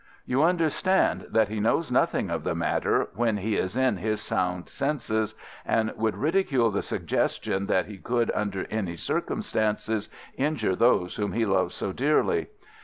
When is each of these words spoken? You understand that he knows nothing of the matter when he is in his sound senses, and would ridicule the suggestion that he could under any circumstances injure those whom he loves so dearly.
You 0.25 0.41
understand 0.41 1.27
that 1.29 1.49
he 1.49 1.59
knows 1.59 1.91
nothing 1.91 2.31
of 2.31 2.43
the 2.43 2.55
matter 2.55 3.09
when 3.13 3.37
he 3.37 3.55
is 3.55 3.77
in 3.77 3.97
his 3.97 4.19
sound 4.19 4.67
senses, 4.67 5.35
and 5.63 5.93
would 5.95 6.17
ridicule 6.17 6.71
the 6.71 6.81
suggestion 6.81 7.67
that 7.67 7.85
he 7.85 7.99
could 7.99 8.31
under 8.33 8.65
any 8.71 8.95
circumstances 8.95 10.09
injure 10.35 10.75
those 10.75 11.17
whom 11.17 11.33
he 11.33 11.45
loves 11.45 11.75
so 11.75 11.91
dearly. 11.93 12.47